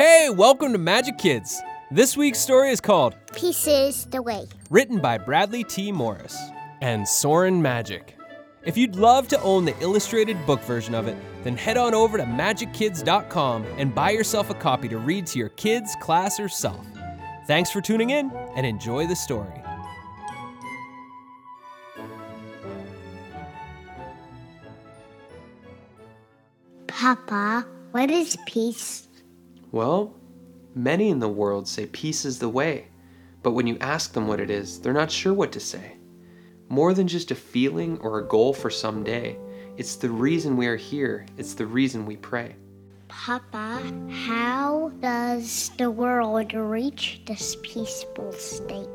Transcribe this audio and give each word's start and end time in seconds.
Hey, 0.00 0.30
welcome 0.30 0.72
to 0.72 0.78
Majik 0.78 1.18
Kids. 1.18 1.60
This 1.90 2.16
week's 2.16 2.38
story 2.38 2.70
is 2.70 2.80
called 2.80 3.16
Peace 3.34 3.66
is 3.66 4.06
the 4.06 4.22
Way. 4.22 4.46
Written 4.70 4.98
by 4.98 5.18
Bradley 5.18 5.62
T. 5.62 5.92
Morris 5.92 6.38
and 6.80 7.06
Soren 7.06 7.62
Majik. 7.62 8.14
If 8.64 8.78
you'd 8.78 8.96
love 8.96 9.28
to 9.28 9.38
own 9.42 9.66
the 9.66 9.78
illustrated 9.82 10.38
book 10.46 10.62
version 10.62 10.94
of 10.94 11.06
it, 11.06 11.18
then 11.44 11.54
head 11.54 11.76
on 11.76 11.92
over 11.92 12.16
to 12.16 12.24
majikkids.com 12.24 13.66
and 13.76 13.94
buy 13.94 14.12
yourself 14.12 14.48
a 14.48 14.54
copy 14.54 14.88
to 14.88 14.96
read 14.96 15.26
to 15.26 15.38
your 15.38 15.50
kids, 15.50 15.94
class, 16.00 16.40
or 16.40 16.48
self. 16.48 16.86
Thanks 17.46 17.70
for 17.70 17.82
tuning 17.82 18.08
in 18.08 18.32
and 18.56 18.64
enjoy 18.64 19.06
the 19.06 19.14
story. 19.14 19.52
Papa, 26.86 27.66
what 27.90 28.10
is 28.10 28.38
peace? 28.46 29.09
Well, 29.72 30.14
many 30.74 31.10
in 31.10 31.20
the 31.20 31.28
world 31.28 31.68
say 31.68 31.86
peace 31.86 32.24
is 32.24 32.38
the 32.38 32.48
way, 32.48 32.88
but 33.42 33.52
when 33.52 33.66
you 33.66 33.78
ask 33.80 34.12
them 34.12 34.26
what 34.26 34.40
it 34.40 34.50
is, 34.50 34.80
they're 34.80 34.92
not 34.92 35.10
sure 35.10 35.32
what 35.32 35.52
to 35.52 35.60
say. 35.60 35.96
More 36.68 36.94
than 36.94 37.08
just 37.08 37.30
a 37.30 37.34
feeling 37.34 37.98
or 37.98 38.18
a 38.18 38.26
goal 38.26 38.52
for 38.52 38.70
some 38.70 39.04
day, 39.04 39.38
it's 39.76 39.96
the 39.96 40.10
reason 40.10 40.56
we 40.56 40.66
are 40.66 40.76
here, 40.76 41.26
it's 41.36 41.54
the 41.54 41.66
reason 41.66 42.04
we 42.04 42.16
pray. 42.16 42.56
Papa, 43.08 43.82
how 44.08 44.92
does 45.00 45.70
the 45.78 45.90
world 45.90 46.52
reach 46.54 47.22
this 47.26 47.56
peaceful 47.62 48.32
state? 48.32 48.88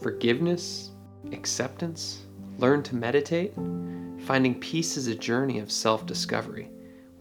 Forgiveness, 0.00 0.90
acceptance, 1.32 2.26
learn 2.58 2.82
to 2.82 2.96
meditate. 2.96 3.54
Finding 4.26 4.58
peace 4.58 4.96
is 4.96 5.06
a 5.06 5.14
journey 5.14 5.58
of 5.58 5.70
self 5.72 6.04
discovery. 6.06 6.70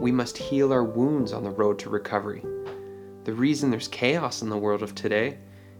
We 0.02 0.12
must 0.12 0.36
heal 0.36 0.74
our 0.74 0.84
wounds 0.84 1.32
on 1.32 1.44
the 1.44 1.52
road 1.52 1.78
to 1.78 1.92
recovery. 1.92 2.44
The 3.24 3.34
reason 3.34 3.70
there's 3.70 3.88
chaos 3.88 4.42
in 4.42 4.50
the 4.50 4.58
world 4.58 4.82
of 4.82 4.96
today 4.96 5.38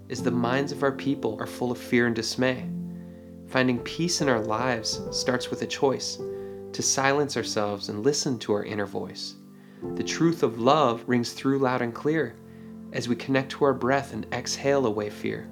is 0.10 0.22
the 0.22 0.30
minds 0.30 0.72
of 0.72 0.84
our 0.84 0.92
people 0.92 1.36
are 1.40 1.48
full 1.48 1.72
of 1.72 1.80
fear 1.80 2.06
and 2.06 2.16
dismay. 2.16 2.70
Finding 3.48 3.80
peace 3.80 4.22
in 4.22 4.30
our 4.30 4.40
lives 4.40 5.02
starts 5.10 5.50
with 5.50 5.64
a 5.64 5.68
choice 5.68 6.20
to 6.72 6.84
silence 6.84 7.36
ourselves 7.36 7.90
and 7.90 8.06
listen 8.06 8.38
to 8.38 8.54
our 8.54 8.64
inner 8.64 8.86
voice. 8.86 9.38
The 9.96 10.04
truth 10.04 10.44
of 10.44 10.60
love 10.60 11.04
rings 11.08 11.34
through 11.34 11.58
loud 11.58 11.82
and 11.82 11.92
clear 11.92 12.36
as 12.94 13.10
we 13.10 13.16
connect 13.16 13.52
to 13.54 13.66
our 13.66 13.74
breath 13.74 14.14
and 14.14 14.28
exhale 14.32 14.86
away 14.86 15.10
fear. 15.10 15.50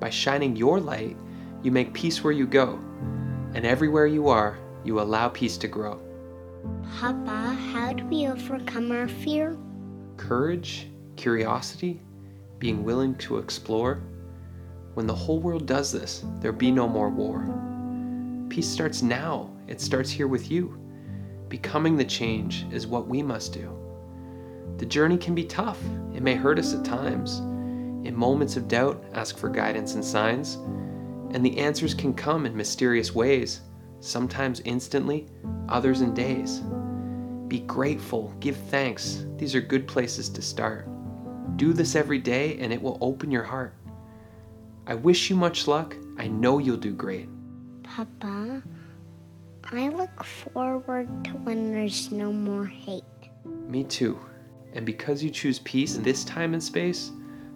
By 0.00 0.10
shining 0.10 0.56
your 0.56 0.80
light, 0.80 1.16
you 1.62 1.70
make 1.70 1.94
peace 1.94 2.24
where 2.24 2.32
you 2.32 2.48
go, 2.48 2.80
and 3.54 3.64
everywhere 3.64 4.08
you 4.08 4.28
are, 4.28 4.58
you 4.82 5.00
allow 5.00 5.28
peace 5.28 5.56
to 5.58 5.68
grow. 5.68 6.02
Papa, 6.98 7.56
how 7.72 7.92
do 7.92 8.04
we 8.06 8.26
overcome 8.26 8.90
our 8.90 9.08
fear? 9.08 9.56
Courage, 10.16 10.88
curiosity, 11.16 12.00
being 12.58 12.84
willing 12.84 13.14
to 13.16 13.38
explore. 13.38 14.02
When 14.94 15.06
the 15.06 15.14
whole 15.14 15.40
world 15.40 15.66
does 15.66 15.92
this, 15.92 16.24
there'll 16.40 16.56
be 16.56 16.70
no 16.70 16.88
more 16.88 17.10
war. 17.10 17.46
Peace 18.48 18.68
starts 18.68 19.02
now, 19.02 19.50
it 19.68 19.80
starts 19.80 20.10
here 20.10 20.28
with 20.28 20.50
you. 20.50 20.78
Becoming 21.48 21.96
the 21.96 22.04
change 22.04 22.64
is 22.72 22.86
what 22.86 23.06
we 23.06 23.22
must 23.22 23.52
do. 23.52 23.76
The 24.78 24.86
journey 24.86 25.18
can 25.18 25.34
be 25.34 25.44
tough, 25.44 25.82
it 26.14 26.22
may 26.22 26.34
hurt 26.34 26.58
us 26.58 26.74
at 26.74 26.84
times. 26.84 27.40
In 28.06 28.14
moments 28.14 28.56
of 28.56 28.68
doubt, 28.68 29.04
ask 29.12 29.36
for 29.36 29.48
guidance 29.48 29.94
and 29.94 30.04
signs, 30.04 30.54
and 31.34 31.44
the 31.44 31.58
answers 31.58 31.92
can 31.92 32.14
come 32.14 32.46
in 32.46 32.56
mysterious 32.56 33.14
ways, 33.14 33.60
sometimes 34.00 34.60
instantly, 34.64 35.26
others 35.68 36.00
in 36.00 36.14
days. 36.14 36.62
Be 37.48 37.60
grateful, 37.60 38.34
give 38.40 38.56
thanks. 38.56 39.24
These 39.36 39.54
are 39.54 39.60
good 39.60 39.86
places 39.86 40.28
to 40.30 40.42
start. 40.42 40.88
Do 41.56 41.72
this 41.72 41.94
every 41.94 42.18
day 42.18 42.58
and 42.58 42.72
it 42.72 42.82
will 42.82 42.98
open 43.00 43.30
your 43.30 43.44
heart. 43.44 43.74
I 44.86 44.94
wish 44.94 45.30
you 45.30 45.36
much 45.36 45.66
luck. 45.66 45.96
I 46.18 46.28
know 46.28 46.58
you'll 46.58 46.76
do 46.76 46.92
great. 46.92 47.28
Papa, 47.82 48.62
I 49.64 49.88
look 49.88 50.22
forward 50.22 51.08
to 51.24 51.30
when 51.30 51.72
there's 51.72 52.12
no 52.12 52.32
more 52.32 52.66
hate. 52.66 53.02
Me 53.68 53.84
too. 53.84 54.18
And 54.74 54.84
because 54.84 55.22
you 55.22 55.30
choose 55.30 55.58
peace 55.60 55.96
in 55.96 56.02
this 56.02 56.24
time 56.24 56.52
and 56.52 56.62
space, 56.62 57.10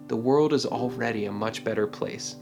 the 0.07 0.15
world 0.15 0.51
is 0.51 0.65
already 0.65 1.25
a 1.25 1.31
much 1.31 1.63
better 1.63 1.87
place. 1.87 2.35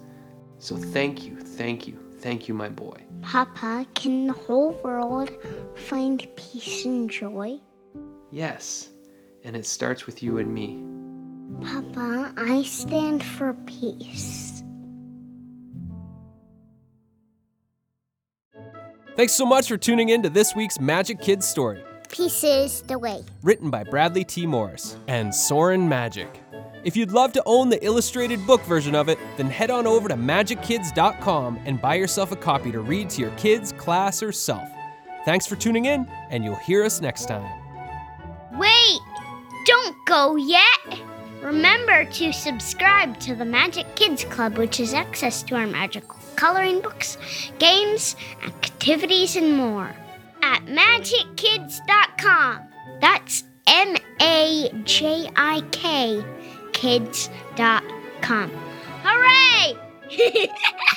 So 0.57 0.75
thank 0.75 1.25
you, 1.25 1.35
thank 1.39 1.87
you, 1.87 1.99
thank 2.19 2.47
you, 2.47 2.53
my 2.53 2.69
boy. 2.69 3.01
Papa, 3.21 3.85
can 3.95 4.27
the 4.27 4.33
whole 4.33 4.73
world 4.83 5.31
find 5.75 6.27
peace 6.35 6.85
and 6.85 7.09
joy? 7.09 7.59
Yes, 8.31 8.89
and 9.43 9.55
it 9.55 9.65
starts 9.65 10.05
with 10.05 10.21
you 10.21 10.37
and 10.37 10.53
me. 10.53 10.83
Papa, 11.65 12.33
I 12.37 12.63
stand 12.63 13.23
for 13.23 13.53
peace. 13.65 14.63
Thanks 19.15 19.33
so 19.33 19.45
much 19.45 19.67
for 19.67 19.77
tuning 19.77 20.09
in 20.09 20.23
to 20.23 20.29
this 20.29 20.55
week's 20.55 20.77
Majik 20.77 21.21
Kids 21.21 21.45
story. 21.45 21.83
Peace 22.09 22.43
is 22.43 22.81
the 22.83 22.97
way. 22.97 23.23
Written 23.43 23.69
by 23.69 23.83
Bradley 23.83 24.23
T. 24.23 24.45
Morris 24.45 24.95
and 25.07 25.35
Soren 25.35 25.89
Majik. 25.89 26.29
If 26.83 26.95
you'd 26.95 27.11
love 27.11 27.33
to 27.33 27.43
own 27.45 27.69
the 27.69 27.83
illustrated 27.83 28.45
book 28.47 28.61
version 28.63 28.95
of 28.95 29.09
it, 29.09 29.19
then 29.37 29.47
head 29.47 29.69
on 29.69 29.85
over 29.85 30.07
to 30.07 30.15
majikkids.com 30.15 31.59
and 31.65 31.81
buy 31.81 31.95
yourself 31.95 32.31
a 32.31 32.37
copy 32.37 32.71
to 32.71 32.79
read 32.79 33.09
to 33.11 33.21
your 33.21 33.31
kids, 33.31 33.73
class, 33.73 34.23
or 34.23 34.31
self. 34.31 34.69
Thanks 35.25 35.45
for 35.45 35.57
tuning 35.57 35.85
in, 35.85 36.07
and 36.29 36.43
you'll 36.43 36.55
hear 36.55 36.85
us 36.85 37.01
next 37.01 37.25
time. 37.25 37.49
Wait! 38.53 38.99
Don't 39.65 39.95
go 40.05 40.37
yet! 40.37 40.99
Remember 41.41 42.05
to 42.05 42.31
subscribe 42.33 43.19
to 43.19 43.35
the 43.35 43.43
Majik 43.43 43.95
Kids 43.95 44.23
Club, 44.25 44.57
which 44.57 44.77
has 44.77 44.93
access 44.93 45.43
to 45.43 45.55
our 45.55 45.67
magical 45.67 46.17
coloring 46.35 46.81
books, 46.81 47.17
games, 47.59 48.15
activities, 48.45 49.35
and 49.35 49.55
more 49.55 49.93
at 50.41 50.65
majikkids.com. 50.65 52.59
That's 53.01 53.43
M 53.67 53.95
A 54.21 54.71
J 54.83 55.29
I 55.35 55.61
K 55.71 56.23
kids.com. 56.79 58.49
Hooray! 59.03 59.75